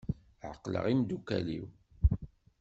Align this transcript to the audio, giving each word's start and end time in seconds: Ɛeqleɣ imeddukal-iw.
Ɛeqleɣ 0.49 0.85
imeddukal-iw. 0.87 1.65